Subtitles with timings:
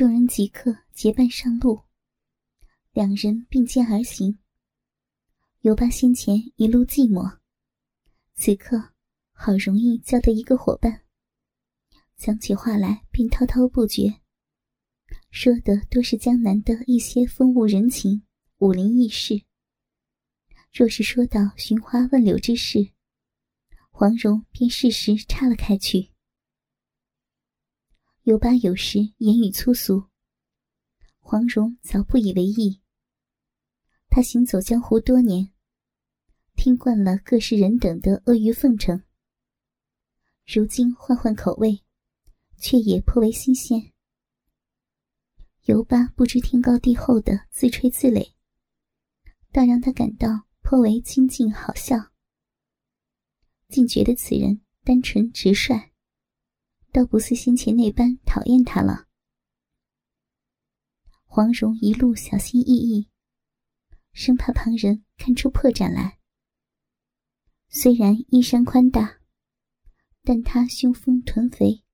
[0.00, 1.82] 众人即刻结伴上路，
[2.92, 4.38] 两人并肩而行。
[5.60, 7.36] 尤巴先前一路寂寞，
[8.32, 8.94] 此刻
[9.32, 11.02] 好容易交到一个伙伴，
[12.16, 14.22] 讲起话来便滔滔不绝，
[15.30, 18.22] 说的都是江南的一些风物人情、
[18.56, 19.42] 武林轶事。
[20.72, 22.92] 若是说到寻花问柳之事，
[23.90, 26.10] 黄蓉便适时插了开去。
[28.24, 30.04] 尤巴有时言语粗俗，
[31.20, 32.82] 黄蓉早不以为意。
[34.10, 35.50] 他行走江湖多年，
[36.54, 39.02] 听惯了各式人等的阿谀奉承，
[40.46, 41.82] 如今换换口味，
[42.58, 43.92] 却也颇为新鲜。
[45.64, 48.34] 尤巴不知天高地厚的自吹自擂，
[49.50, 51.96] 倒让他感到颇为亲近好笑，
[53.68, 55.89] 竟觉得此人单纯直率。
[56.92, 59.06] 倒不似先前那般讨厌他了。
[61.24, 63.08] 黄蓉一路小心翼翼，
[64.12, 66.18] 生怕旁人看出破绽来。
[67.68, 69.20] 虽然衣衫宽大，
[70.22, 71.84] 但她胸丰臀肥，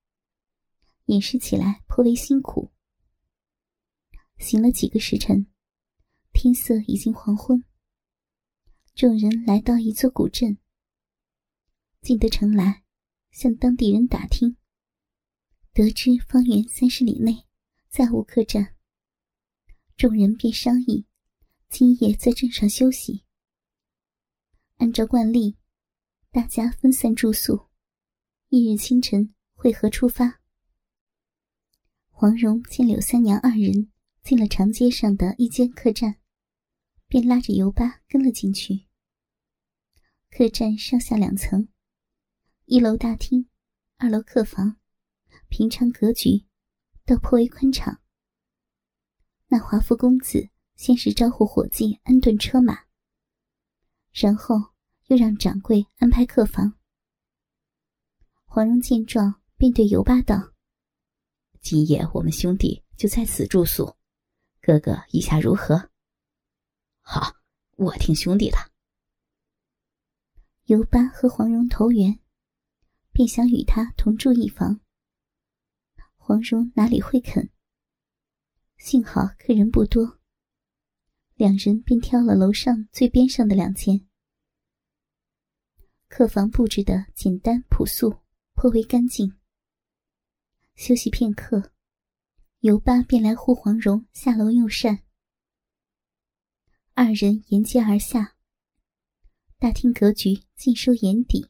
[1.05, 2.71] 掩饰起来颇为辛苦。
[4.39, 5.45] 行了几个时辰，
[6.33, 7.63] 天色已经黄昏。
[8.95, 10.57] 众人来到一座古镇，
[12.01, 12.83] 进得城来，
[13.29, 14.57] 向当地人打听。
[15.77, 17.45] 得知方圆三十里内
[17.87, 18.75] 再无客栈，
[19.95, 21.05] 众人便商议
[21.69, 23.23] 今夜在镇上休息。
[24.77, 25.55] 按照惯例，
[26.31, 27.69] 大家分散住宿，
[28.49, 30.41] 翌日清晨会合出发。
[32.09, 33.91] 黄蓉见柳三娘二人
[34.23, 36.15] 进了长街上的一间客栈，
[37.07, 38.87] 便拉着尤巴跟了进去。
[40.31, 41.67] 客栈上下两层，
[42.65, 43.47] 一楼大厅，
[43.97, 44.79] 二楼客房。
[45.49, 46.45] 平常格局，
[47.05, 47.99] 倒颇为宽敞。
[49.47, 52.85] 那华夫公子先是招呼伙计安顿车马，
[54.11, 54.55] 然后
[55.07, 56.73] 又让掌柜安排客房。
[58.43, 60.53] 黄蓉见状，便对尤巴道
[61.61, 63.95] ：“今夜我们兄弟就在此住宿，
[64.61, 65.89] 哥哥意下如何
[67.01, 67.35] ？”“好，
[67.75, 68.57] 我听兄弟的。”
[70.65, 72.19] 尤巴和黄蓉投缘，
[73.13, 74.81] 便想与他同住一房。
[76.27, 77.49] 黄蓉哪里会肯？
[78.77, 80.19] 幸好客人不多，
[81.35, 84.05] 两人便挑了楼上最边上的两间。
[86.09, 88.23] 客房布置的简单朴素，
[88.55, 89.37] 颇为干净。
[90.75, 91.71] 休息片刻，
[92.59, 95.03] 尤巴便来呼黄蓉下楼用膳。
[96.93, 98.35] 二人沿街而下，
[99.57, 101.49] 大厅格局尽收眼底。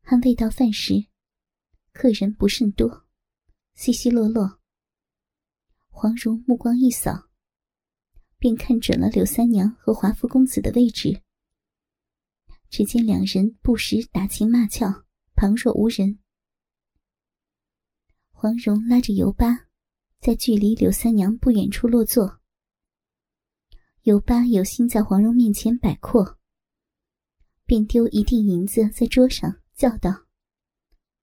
[0.00, 1.09] 还未到饭时。
[1.92, 3.06] 客人不甚多，
[3.74, 4.60] 稀稀落落。
[5.88, 7.28] 黄蓉目光一扫，
[8.38, 11.22] 便看准了柳三娘和华夫公子的位置。
[12.70, 16.18] 只见两人不时打情骂俏，旁若无人。
[18.30, 19.68] 黄蓉拉着尤巴，
[20.20, 22.40] 在距离柳三娘不远处落座。
[24.02, 26.38] 尤巴有心在黄蓉面前摆阔，
[27.66, 30.26] 便丢一锭银子在桌上，叫道：“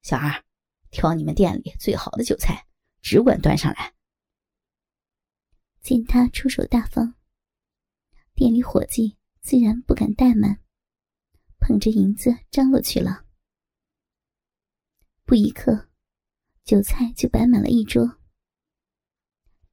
[0.04, 0.44] 小二。”
[0.90, 2.68] 挑你们店里最好的酒菜，
[3.02, 3.94] 只管端上来。
[5.82, 7.16] 见他出手大方，
[8.34, 10.62] 店里伙计自然不敢怠慢，
[11.60, 13.26] 捧着银子张罗去了。
[15.24, 15.90] 不一刻，
[16.64, 18.20] 酒菜就摆满了一桌。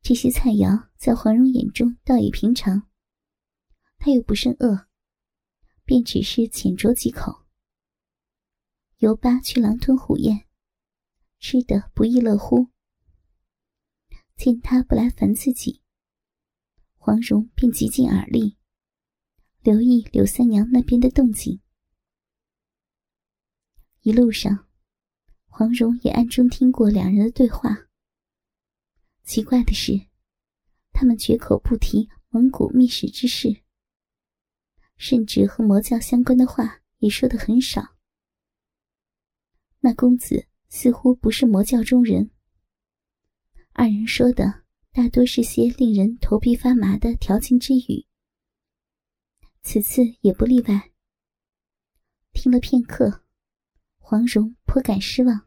[0.02, 2.88] 这些菜肴在黄蓉眼中倒也平常，
[3.98, 4.86] 他又不甚饿，
[5.84, 7.46] 便只是浅酌几口。
[8.98, 10.46] 尤巴却狼吞虎咽。
[11.46, 12.70] 吃得不亦乐乎。
[14.34, 15.82] 见他不来烦自己，
[16.96, 18.56] 黄蓉便极尽耳力，
[19.60, 21.60] 留意柳三娘那边的动静。
[24.00, 24.66] 一路上，
[25.44, 27.88] 黄蓉也暗中听过两人的对话。
[29.22, 29.92] 奇怪的是，
[30.94, 33.62] 他们绝口不提蒙古秘史之事，
[34.96, 37.98] 甚至和魔教相关的话也说的很少。
[39.80, 40.48] 那公子。
[40.76, 42.32] 似乎不是魔教中人。
[43.74, 48.04] 二人说的大多是些令人头皮发麻的调情之语，
[49.62, 50.90] 此次也不例外。
[52.32, 53.22] 听了片刻，
[53.98, 55.46] 黄蓉颇感失望，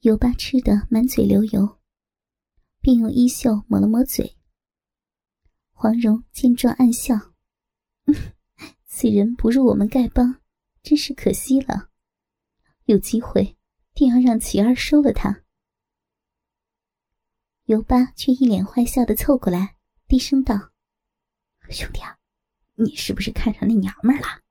[0.00, 1.78] 尤巴吃得满嘴流油，
[2.80, 4.38] 便用衣袖抹了抹嘴。
[5.72, 7.34] 黄蓉见状暗笑
[8.88, 10.40] ：“此人不入我们丐帮，
[10.82, 11.90] 真是可惜了。
[12.86, 13.54] 有机会。”
[13.94, 15.44] 定要让琪儿收了他。
[17.64, 19.76] 尤巴却一脸坏笑的凑过来，
[20.08, 20.72] 低声道
[21.70, 22.18] ：“兄弟啊，
[22.74, 24.42] 你是不是看上那娘们了？”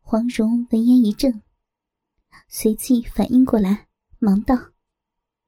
[0.00, 1.42] 黄蓉闻言一怔，
[2.48, 3.88] 随即反应过来，
[4.18, 4.72] 忙道：“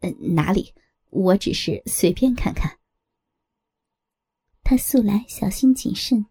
[0.01, 0.75] 嗯，哪里？
[1.11, 2.79] 我只是随便看看。”
[4.63, 6.27] 他素来小心谨慎，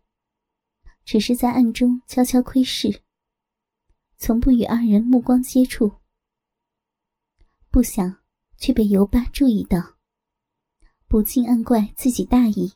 [1.04, 3.02] 只是在暗中悄悄窥视，
[4.18, 6.02] 从不与二人目光接触。
[7.70, 8.24] 不想
[8.58, 9.98] 却被尤巴注意到，
[11.08, 12.74] 不禁暗怪自己大意。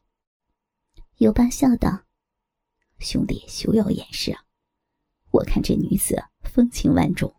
[1.18, 2.06] 尤巴笑道
[3.00, 4.38] ：“兄弟休要掩饰！
[5.32, 7.34] 我看这女子风情万种，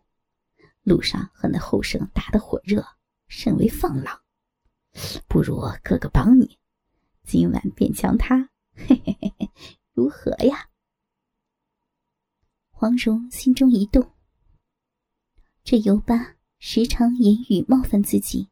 [0.83, 2.85] 路上和那后生打得火热，
[3.27, 4.21] 甚为放浪。
[5.27, 6.57] 不如哥哥帮你。”
[7.23, 9.51] 今晚便将他，嘿嘿嘿嘿，
[9.93, 10.70] 如何呀？
[12.81, 14.11] 黄蓉心中一动，
[15.63, 18.49] 这尤巴时常言语冒犯自己，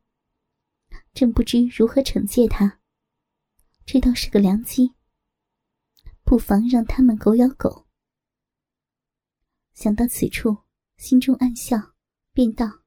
[1.15, 2.79] 正不知如何惩戒他，
[3.87, 4.93] 这倒是个良机，
[6.23, 7.87] 不妨让他们狗咬狗。
[9.73, 10.57] 想到此处，
[10.97, 11.95] 心中暗笑，
[12.31, 12.83] 便道：“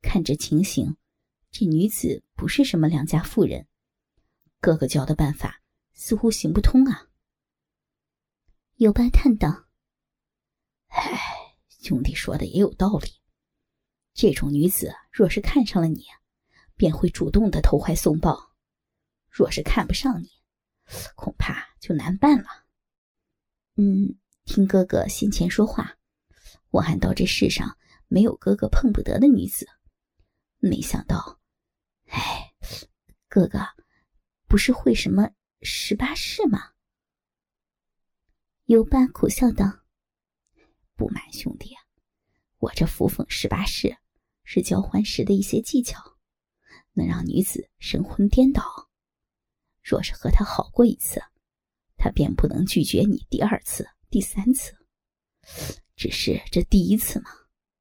[0.00, 0.96] 看这情形，
[1.50, 3.66] 这女子不是什么良家妇人。”
[4.62, 5.60] 哥哥教的办法
[5.92, 7.08] 似乎行不通啊！
[8.76, 9.66] 尤巴叹道
[10.90, 11.20] ：“唉，
[11.82, 13.08] 兄弟说的也有道理。
[14.12, 16.04] 这种女子若是看上了你，
[16.76, 18.52] 便会主动的投怀送抱；
[19.28, 20.28] 若是看不上你，
[21.16, 22.48] 恐怕就难办了。
[23.76, 25.96] 嗯，听哥哥先前说话，
[26.70, 27.76] 我还道这世上
[28.08, 29.66] 没有哥哥碰不得的女子，
[30.58, 31.40] 没想到，
[32.06, 32.52] 唉，
[33.28, 33.60] 哥哥。”
[34.50, 35.30] 不是会什么
[35.62, 36.72] 十八式吗？
[38.64, 39.79] 尤巴苦笑道
[41.00, 41.74] ：“不瞒兄弟，
[42.58, 43.96] 我这扶风十八式
[44.44, 46.18] 是交欢时的一些技巧，
[46.92, 48.90] 能让女子神魂颠倒。
[49.82, 51.22] 若是和他好过一次，
[51.96, 54.76] 他便不能拒绝你第二次、第三次。
[55.96, 57.30] 只是这第一次嘛，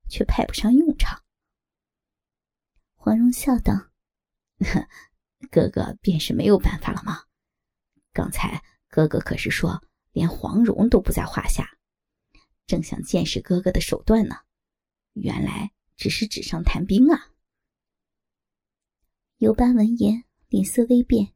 [0.08, 1.22] 却派不上用场。”
[2.96, 3.90] 黄蓉笑道。
[5.52, 7.26] 哥哥便是没有办法了吗？
[8.14, 9.84] 刚才哥哥可是说
[10.14, 11.78] 连黄蓉都不在话下，
[12.70, 14.36] 正想见识哥哥的手段呢。
[15.14, 17.34] 原来只是纸上谈兵啊！
[19.38, 21.34] 尤巴闻言，脸色微变，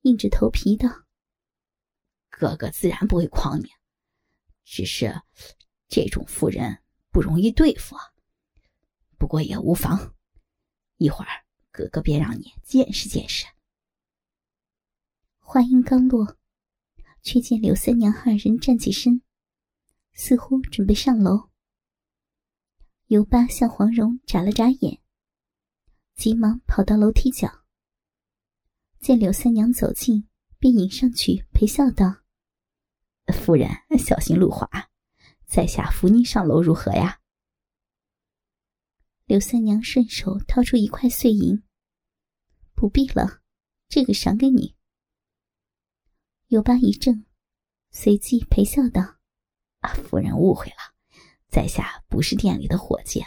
[0.00, 1.04] 硬着头皮道
[2.28, 3.70] ：“哥哥自然不会诓你，
[4.64, 5.22] 只是
[5.86, 6.82] 这种妇人
[7.12, 8.12] 不容易对付啊。
[9.16, 10.16] 不过也无妨，
[10.96, 11.30] 一会儿。”
[11.74, 13.46] 哥哥便让你见识见识。
[15.38, 16.36] 话音刚落，
[17.22, 19.22] 却见柳三娘二人站起身，
[20.14, 21.50] 似乎准备上楼。
[23.06, 25.02] 尤巴向黄蓉眨了眨眼，
[26.14, 27.64] 急忙跑到楼梯角，
[28.98, 30.28] 见柳三娘走近，
[30.58, 32.22] 便迎上去陪笑道
[33.34, 33.68] ：“夫人
[33.98, 34.68] 小心路滑，
[35.46, 37.20] 在下扶您上楼如何呀？”
[39.26, 41.62] 刘三娘顺手掏出一块碎银，
[42.74, 43.42] 不必了，
[43.88, 44.76] 这个赏给你。
[46.48, 47.24] 尤巴一怔，
[47.90, 49.16] 随即陪笑道
[49.82, 50.94] ：“啊，夫人误会了，
[51.48, 53.24] 在下不是店里的伙计，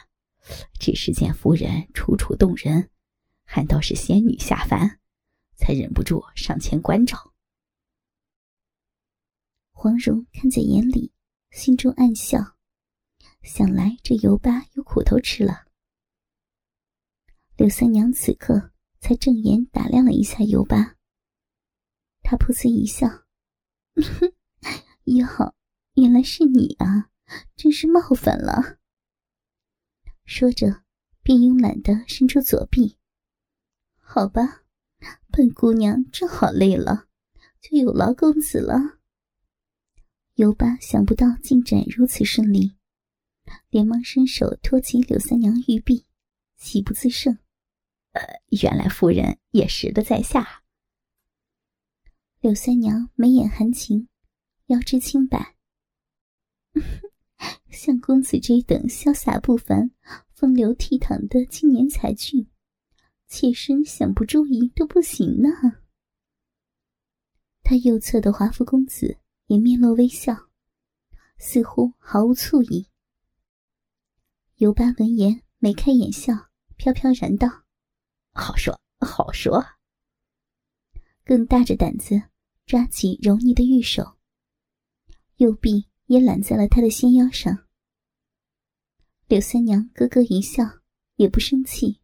[0.79, 2.89] 只是见夫人楚楚动人，
[3.43, 4.99] 还道是仙女下凡，
[5.55, 7.33] 才忍不住上前关照。”
[9.71, 11.11] 黄蓉看在眼里，
[11.51, 12.55] 心中暗笑，
[13.43, 15.65] 想来这尤巴有苦头吃了。
[17.57, 20.95] 柳三娘此刻才正眼打量了一下尤巴，
[22.23, 23.07] 她噗呲一笑
[25.03, 25.27] ：“哟，
[25.95, 27.09] 原来是你啊，
[27.55, 28.77] 真是冒犯了。”
[30.25, 30.83] 说着，
[31.23, 32.97] 便慵懒的伸出左臂。
[33.97, 34.63] “好吧，
[35.31, 37.07] 本姑娘正好累了，
[37.61, 38.99] 就有劳公子了。”
[40.35, 42.75] 尤巴想不到进展如此顺利，
[43.69, 46.05] 连忙伸手托起柳三娘玉臂，
[46.57, 47.37] 喜不自胜。
[48.11, 48.21] 呃，
[48.61, 50.63] 原来夫人也识得在下。
[52.41, 54.09] 柳三娘眉眼含情，
[54.67, 55.54] 腰肢轻摆。
[57.69, 59.91] 像公子这等潇洒不凡、
[60.31, 62.47] 风流倜傥的青年才俊，
[63.27, 65.49] 妾身想不注意都不行呢。
[67.63, 69.17] 他右侧的华服公子
[69.47, 70.49] 也面露微笑，
[71.37, 72.87] 似乎毫无醋意。
[74.57, 76.33] 尤巴闻言眉开眼笑，
[76.77, 77.63] 飘飘然道。
[78.31, 79.65] 好说好说，
[81.23, 82.21] 更大着胆子
[82.65, 84.17] 抓起柔腻的玉手，
[85.37, 87.67] 右臂也揽在了他的纤腰上。
[89.27, 90.63] 柳三娘咯咯一笑，
[91.15, 91.99] 也不生气，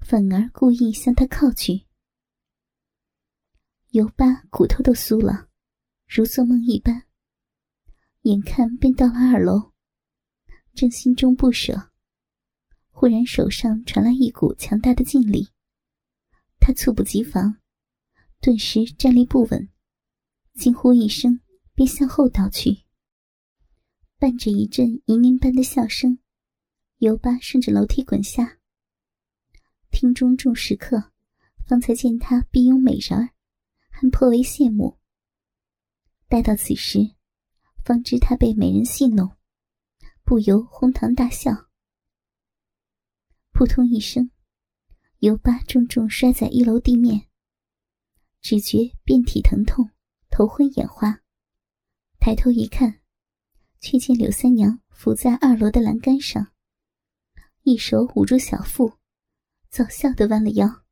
[0.00, 1.86] 反而故意向他靠去。
[3.90, 5.48] 尤巴骨头都酥了，
[6.06, 7.04] 如做梦一般。
[8.22, 9.72] 眼看便到了二楼，
[10.74, 11.90] 正心中不舍，
[12.88, 15.50] 忽然手上传来一股强大的劲力，
[16.58, 17.58] 他猝不及防，
[18.40, 19.68] 顿时站立不稳，
[20.54, 21.40] 惊呼一声，
[21.74, 22.81] 便向后倒去。
[24.22, 26.20] 伴着一阵银铃般的笑声，
[26.98, 28.60] 尤巴顺着楼梯滚下。
[29.90, 31.10] 厅中众食客
[31.66, 33.30] 方才见他碧拥美人儿，
[33.90, 34.96] 还颇为羡慕。
[36.28, 37.16] 待到此时，
[37.84, 39.36] 方知他被美人戏弄，
[40.22, 41.68] 不由哄堂大笑。
[43.50, 44.30] 扑通一声，
[45.18, 47.26] 尤巴重重摔在一楼地面，
[48.40, 49.90] 只觉遍体疼痛，
[50.30, 51.22] 头昏眼花。
[52.20, 53.01] 抬头一看。
[53.82, 56.52] 却见柳三娘伏在二楼的栏杆上，
[57.62, 58.96] 一手捂住小腹，
[59.70, 60.84] 早笑的弯了腰。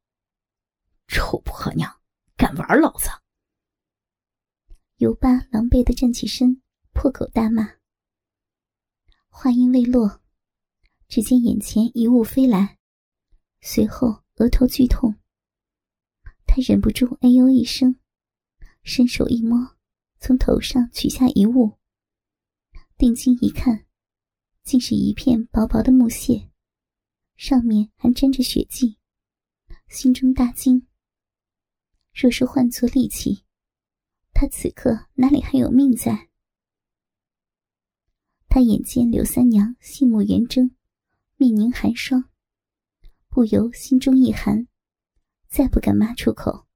[1.06, 2.00] 臭婆娘，
[2.36, 3.08] 敢玩老子！
[4.96, 6.60] 尤巴狼狈的站起身，
[6.92, 7.76] 破口大骂。
[9.28, 10.20] 话音未落，
[11.06, 12.76] 只见眼前一物飞来，
[13.60, 15.14] 随后额头剧痛。
[16.44, 18.00] 他忍不住哎呦一声，
[18.82, 19.76] 伸手一摸，
[20.18, 21.78] 从头上取下一物。
[23.00, 23.86] 定睛一看，
[24.62, 26.50] 竟是一片薄薄的木屑，
[27.34, 28.98] 上面还沾着血迹，
[29.88, 30.86] 心中大惊。
[32.12, 33.46] 若是换作利器，
[34.34, 36.28] 他此刻哪里还有命在？
[38.50, 40.76] 他眼见柳三娘细目圆睁，
[41.38, 42.28] 面凝寒霜，
[43.30, 44.68] 不由心中一寒，
[45.48, 46.66] 再不敢骂出口，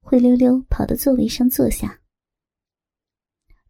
[0.00, 2.02] 灰溜溜跑到座位上坐下。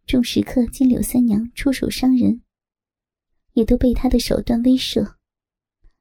[0.09, 2.43] 众食客见柳三娘出手伤人，
[3.53, 5.17] 也都被她的手段威慑，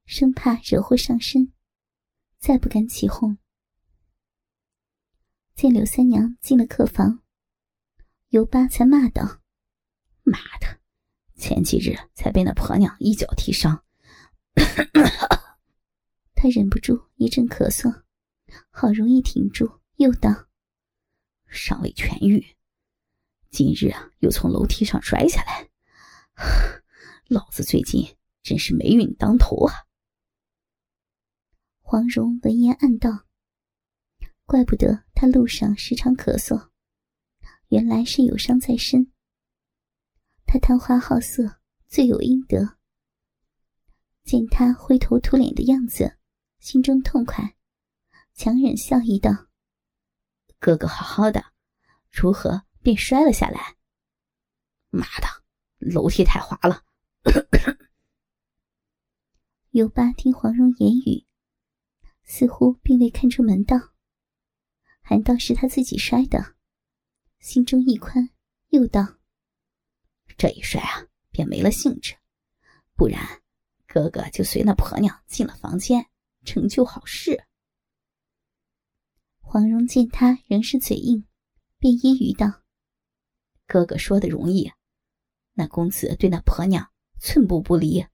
[0.06, 1.52] 生怕惹祸上身，
[2.40, 3.38] 再不敢起哄。
[5.56, 7.22] 见柳三娘进了客房，
[8.30, 9.42] 尤巴才骂道
[10.24, 10.80] ：“妈的，
[11.36, 13.84] 前几日才被那婆娘一脚踢伤。”
[16.34, 18.04] 他忍不住一阵咳嗽，
[18.70, 20.48] 好容易挺住，又道
[21.52, 22.42] ：“尚未痊愈。”
[23.58, 25.68] 今日啊，又从楼梯上摔下来，
[27.28, 29.74] 老子最近真是霉运当头啊！
[31.80, 33.26] 黄蓉闻言暗道
[34.46, 36.70] ：“怪不得他路上时常咳嗽，
[37.70, 39.12] 原来是有伤在身。
[40.46, 42.78] 他贪花好色，罪有应得。”
[44.24, 46.20] 见他灰头土脸的样子，
[46.60, 47.56] 心中痛快，
[48.36, 49.48] 强忍笑意道
[50.62, 51.44] ：“哥哥好好的，
[52.12, 53.76] 如何？”便摔了下来。
[54.92, 55.28] 妈的，
[55.78, 56.86] 楼梯太滑了。
[59.72, 61.28] 尤巴听黄蓉言语，
[62.24, 63.76] 似乎并未看出门道，
[65.02, 66.56] 还道是他自己摔的，
[67.40, 68.30] 心中一宽，
[68.70, 69.18] 又道
[70.38, 72.16] ：“这一摔啊，便没了兴致。
[72.96, 73.42] 不然，
[73.86, 76.10] 哥哥就随那婆娘进了房间，
[76.46, 77.44] 成就好事。”
[79.44, 81.28] 黄蓉见他仍是嘴硬，
[81.80, 82.64] 便揶揄道。
[83.68, 84.72] 哥哥说的容易，
[85.54, 88.06] 那公子对那婆娘寸步不离，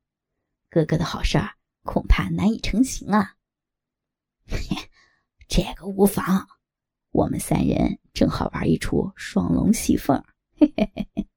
[0.67, 3.36] 哥哥的好事儿恐怕难以成行啊。
[4.48, 4.57] 嘿
[5.48, 6.48] 这个无妨，
[7.12, 10.24] 我们三人正好玩一出双龙戏凤。
[10.55, 11.27] 嘿嘿嘿嘿。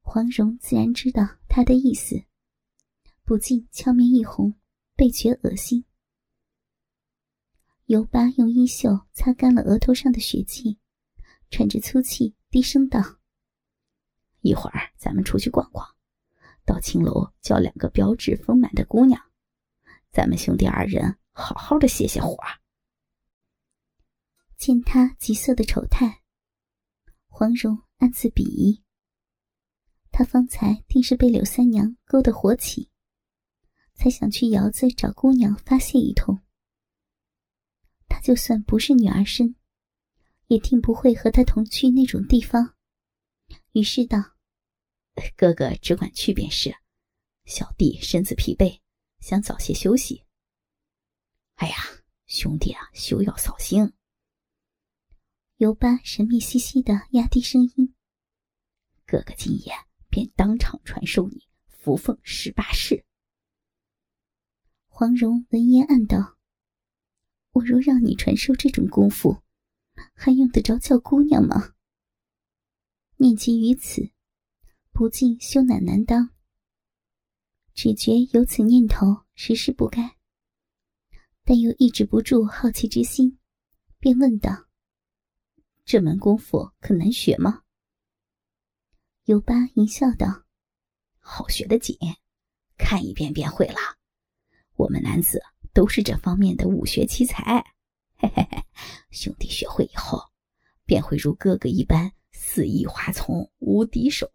[0.00, 2.24] 黄蓉自然知道他的意思，
[3.22, 4.58] 不禁俏面一红，
[4.96, 5.84] 倍觉恶心。
[7.84, 10.80] 尤巴用衣袖擦干了额头上的血迹，
[11.48, 12.34] 喘着粗气。
[12.50, 13.00] 低声道
[14.42, 15.86] ：“一会儿咱们出去逛逛，
[16.64, 19.22] 到青楼叫两个标致丰满的姑娘，
[20.10, 22.36] 咱们兄弟二人好好的歇歇火。”
[24.58, 26.22] 见他急色的丑态，
[27.28, 28.82] 黄蓉暗自鄙夷。
[30.10, 32.90] 他方才定是被柳三娘勾得火起，
[33.94, 36.42] 才想去窑子找姑娘发泄一通。
[38.08, 39.54] 他就算不是女儿身。
[40.50, 42.74] 也定不会和他同去那种地方，
[43.70, 44.34] 于是道
[45.36, 46.74] ：“哥哥只管去便是，
[47.44, 48.80] 小弟身子疲惫，
[49.20, 50.24] 想早些休息。”
[51.54, 51.76] 哎呀，
[52.26, 53.92] 兄弟啊，休要扫兴。
[55.58, 57.94] 尤巴神秘兮兮的压低声音
[59.06, 59.72] ：“哥哥今夜
[60.08, 63.04] 便当场传授你扶凤十八式。”
[64.88, 66.36] 黄蓉闻言暗道
[67.54, 69.40] ：“我若让你传授这种功夫。”
[70.14, 71.74] 还用得着叫姑娘吗？
[73.16, 74.10] 念及于此，
[74.92, 76.30] 不禁羞赧难当。
[77.74, 80.16] 只觉有此念头，实是不该，
[81.44, 83.38] 但又抑制不住好奇之心，
[83.98, 84.66] 便问道
[85.84, 87.62] ：“这门功夫可难学吗？”
[89.24, 90.44] 尤巴一笑道
[91.20, 91.96] ：“好学的紧，
[92.76, 93.78] 看一遍便会了。
[94.74, 95.40] 我们男子
[95.72, 97.64] 都是这方面的武学奇才。
[98.20, 98.64] 嘿嘿嘿，
[99.10, 100.20] 兄弟学会以后，
[100.84, 104.30] 便会如哥哥一般肆意花丛，无敌手。”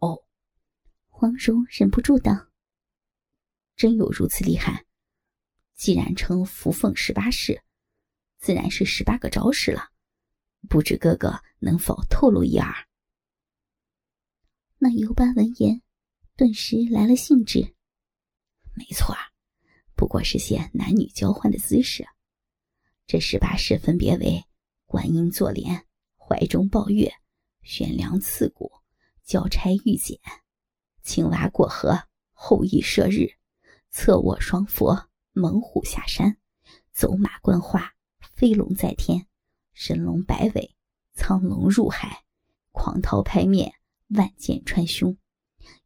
[1.06, 2.48] 黄蓉忍不住道
[3.76, 4.84] ：“真有如此厉害？
[5.76, 7.62] 既然称扶凤十八式，
[8.38, 9.90] 自然是十八个招式了。
[10.68, 12.74] 不知哥哥能否透露一二？”
[14.78, 15.80] 那尤巴闻言，
[16.34, 17.76] 顿时来了兴致。
[18.74, 19.14] 没错，
[19.94, 22.04] 不过是些男女交换的姿势。
[23.06, 24.44] 这十八式分别为：
[24.84, 25.86] 观音坐莲、
[26.16, 27.12] 怀中抱月、
[27.62, 28.72] 悬梁刺股、
[29.22, 30.18] 交差玉简。
[31.02, 31.96] 青蛙过河，
[32.32, 33.28] 后羿射日，
[33.90, 36.36] 侧卧双佛，猛虎下山，
[36.92, 37.94] 走马观花，
[38.34, 39.28] 飞龙在天，
[39.72, 40.74] 神龙摆尾，
[41.14, 42.24] 苍龙入海，
[42.72, 43.72] 狂涛拍面，
[44.08, 45.16] 万箭穿胸，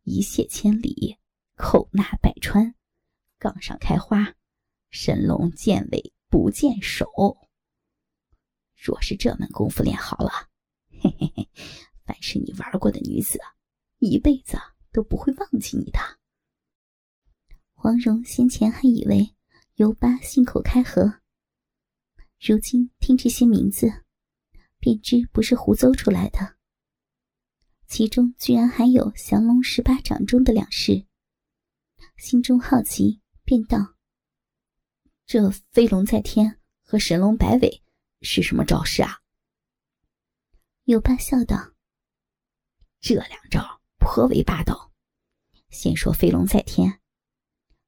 [0.04, 1.18] 一泻千里，
[1.54, 2.74] 口纳百川，
[3.38, 4.36] 杠上开花，
[4.88, 7.06] 神龙见尾不见手。
[8.74, 10.30] 若是这门功夫练好了，
[11.02, 11.50] 嘿嘿嘿，
[12.06, 13.38] 凡是你玩过的女子，
[13.98, 14.56] 一辈子。
[14.92, 16.00] 都不会忘记你的。
[17.74, 19.36] 黄蓉先前还以为
[19.76, 21.20] 尤巴信口开河，
[22.40, 24.04] 如今听这些名字，
[24.80, 26.56] 便知不是胡诌出来的。
[27.86, 31.06] 其中居然还有降龙十八掌中的两式，
[32.16, 33.94] 心中好奇，便道
[35.30, 37.84] ：“这飞龙在天和神龙摆尾
[38.20, 39.20] 是什么招式啊？”
[40.86, 41.74] 尤巴笑道
[43.00, 44.90] ：“这两招。”颇为霸道。
[45.68, 47.00] 先说飞龙在天，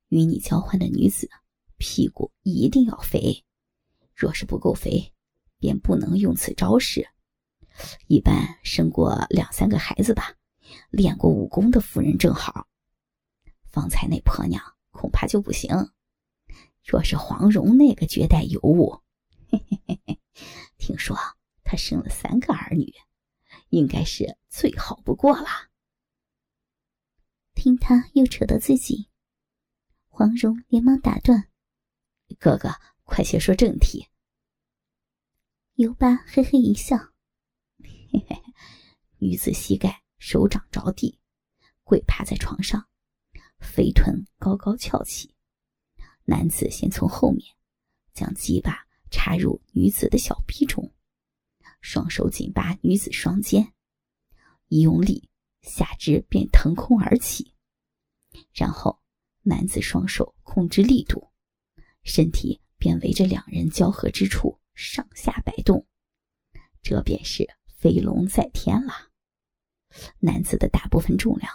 [0.07, 1.29] 与你交换的女子
[1.79, 3.45] 屁股一定要肥，
[4.15, 5.13] 若是不够肥，
[5.59, 7.09] 便不能用此招式。
[8.07, 10.33] 一般生过两三个孩子吧，
[10.91, 12.69] 练过武功的妇人正好。
[13.65, 14.63] 方才那婆娘
[14.93, 15.69] 恐怕就不行。
[16.85, 19.01] 若是黄蓉那个绝代尤物，
[19.49, 20.21] 嘿嘿嘿嘿，
[20.77, 21.17] 听说
[21.63, 22.93] 她生了三个儿女，
[23.69, 25.47] 应该是最好不过了。
[27.55, 29.09] 听他又扯到自己，
[30.09, 31.49] 黄蓉连忙打断
[32.41, 32.71] ：“哥哥，
[33.05, 34.09] 快些说正题。”
[35.75, 36.97] 尤巴嘿嘿一笑
[38.11, 38.43] ：“嘿嘿，
[39.19, 41.21] 女子膝盖手掌着地，
[41.85, 42.89] 跪趴在床上，
[43.61, 45.32] 肥臀高高翘起。
[46.25, 47.55] 男子先从后面
[48.15, 50.93] 将鸡巴插入女子的小臂中，
[51.81, 53.73] 双手紧扒女子双肩，
[54.69, 55.29] 一用力，
[55.63, 57.53] 下肢便腾空而起。”
[58.55, 59.01] 然后，
[59.43, 61.31] 男子双手控制力度，
[62.03, 65.87] 身体便围着两人交合之处上下摆动，
[66.83, 69.11] 这便是飞龙在天了。
[70.21, 71.53] 男子的大部分重量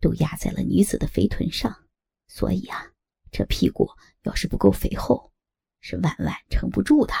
[0.00, 1.88] 都压在了女子的肥臀上，
[2.26, 2.92] 所以啊，
[3.30, 3.88] 这屁股
[4.22, 5.32] 要是不够肥厚，
[5.80, 7.14] 是万万撑不住的。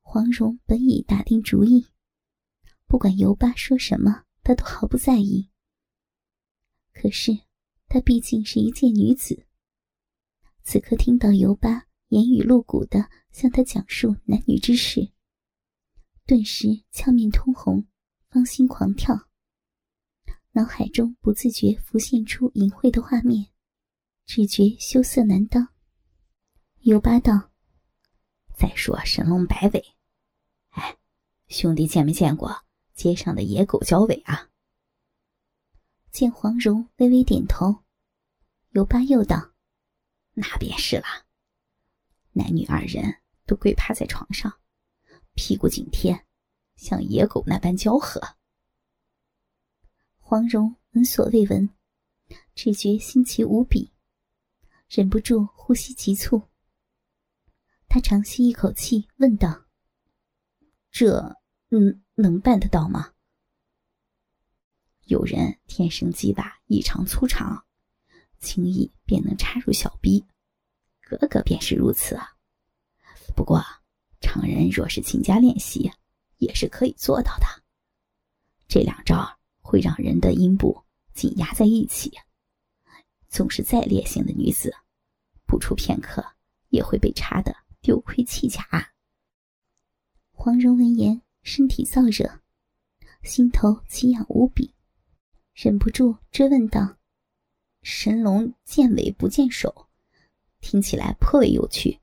[0.00, 1.86] 黄蓉本已打定主意，
[2.86, 5.48] 不管尤巴说什么，她都毫不在意。
[6.92, 7.32] 可是，
[7.88, 9.46] 她毕竟是一介女子。
[10.62, 15.12] 此刻听到尤巴言语露骨的向她讲述男女之事，
[16.26, 17.86] 顿时俏面通红，
[18.28, 19.28] 芳心狂跳，
[20.52, 23.51] 脑海中不自觉浮现出淫秽的画面，
[24.34, 25.68] 只觉羞涩难当。
[26.80, 27.50] 尤巴道
[28.56, 29.94] ：“再说神龙摆尾，
[30.70, 30.96] 哎，
[31.48, 32.64] 兄弟见没见过
[32.94, 34.48] 街上的野狗交尾啊？”
[36.10, 37.84] 见黄蓉微微点头，
[38.70, 39.52] 尤巴又道
[40.32, 41.26] ：“那便是了。
[42.30, 44.50] 男女二人都跪趴在床上，
[45.34, 46.24] 屁股紧贴，
[46.76, 48.18] 像野狗那般交合。”
[50.16, 51.68] 黄蓉闻所未闻，
[52.54, 53.92] 只觉新奇无比，
[54.94, 56.42] 忍不住呼吸急促。
[57.88, 59.64] 他长吸一口气，问道
[60.92, 61.34] ：“这，
[61.70, 63.14] 嗯，能办得到吗？”
[65.08, 67.64] 有人天生鸡巴异常粗长，
[68.38, 70.26] 轻易便能插入小臂，
[71.00, 72.28] 哥哥便是如此啊。
[73.34, 73.64] 不过，
[74.20, 75.90] 常人若是勤加练习，
[76.36, 77.46] 也是可以做到的。
[78.68, 82.12] 这两招会让人的阴部紧压在一起，
[83.30, 84.74] 纵是再烈性的女子，
[85.52, 86.24] 不出片刻
[86.70, 88.66] 也会被插得丢盔弃甲。
[90.30, 92.40] 黄蓉闻言，身体燥热，
[93.22, 94.74] 心头奇痒无比。
[95.52, 96.96] 忍不住追问道
[97.84, 99.88] ：“神龙见尾不见首，
[100.62, 102.00] 听起来颇为有趣，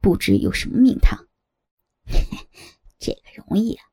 [0.00, 1.26] 不知有什么名堂。
[3.00, 3.84] 这个容易啊，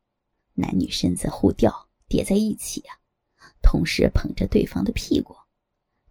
[0.54, 2.94] 男女身子互吊叠在一起啊，
[3.64, 5.36] 同时捧着对方的屁股，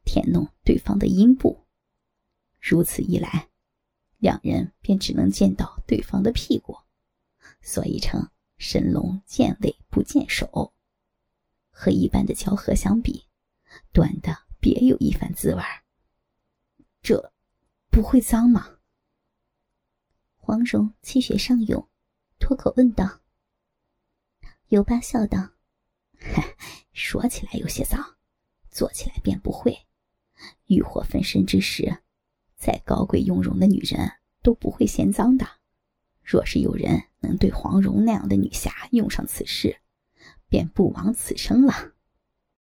[0.05, 1.62] 舔弄对方的阴部。
[2.63, 3.49] 如此一来，
[4.19, 6.79] 两人便只能见到对方的屁股，
[7.61, 10.73] 所以称神龙见尾不见首。
[11.71, 13.27] 和一般的交合相比，
[13.93, 15.63] 短的别有一番滋味。
[17.03, 17.33] 这
[17.91, 18.79] 不会脏吗？
[20.37, 21.89] 黄蓉气血上涌，
[22.39, 23.23] 脱口问道。
[24.69, 25.51] 尤巴笑道
[26.95, 28.17] ：“说起来有些脏，
[28.71, 29.87] 做起来便不会。
[30.67, 32.03] 欲火焚身之时，
[32.63, 35.45] 再高贵雍容的女人都不会嫌脏的。
[36.23, 39.79] 若是有人能对黄蓉那样的女侠用上此事，
[40.49, 41.92] 便不枉此生了。”